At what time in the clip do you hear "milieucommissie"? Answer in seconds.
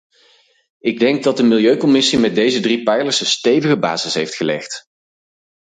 1.43-2.19